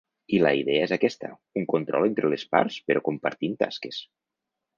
[0.35, 1.29] I la idea és aquesta,
[1.61, 4.03] un control entre les parts però compartint tasques.